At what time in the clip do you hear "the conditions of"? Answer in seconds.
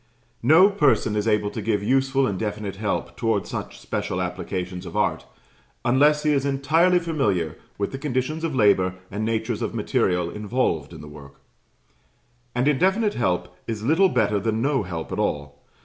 7.91-8.55